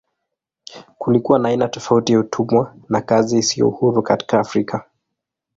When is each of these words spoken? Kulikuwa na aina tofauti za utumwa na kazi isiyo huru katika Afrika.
Kulikuwa 0.97 1.39
na 1.39 1.49
aina 1.49 1.67
tofauti 1.69 2.13
za 2.13 2.19
utumwa 2.19 2.75
na 2.89 3.01
kazi 3.01 3.37
isiyo 3.37 3.69
huru 3.69 4.03
katika 4.03 4.39
Afrika. 4.39 4.87